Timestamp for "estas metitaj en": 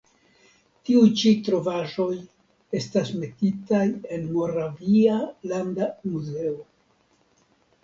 2.79-4.27